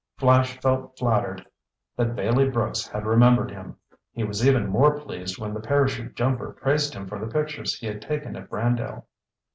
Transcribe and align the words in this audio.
Flash 0.17 0.57
felt 0.59 0.97
flattered 0.97 1.45
that 1.95 2.15
Bailey 2.15 2.49
Brooks 2.49 2.87
had 2.87 3.05
remembered 3.05 3.51
him. 3.51 3.75
He 4.13 4.23
was 4.23 4.43
even 4.47 4.67
more 4.67 4.99
pleased 4.99 5.37
when 5.37 5.53
the 5.53 5.59
parachute 5.59 6.15
jumper 6.15 6.53
praised 6.53 6.95
him 6.95 7.05
for 7.05 7.19
the 7.19 7.31
pictures 7.31 7.77
he 7.77 7.85
had 7.85 8.01
taken 8.01 8.35
at 8.35 8.49
Brandale. 8.49 9.05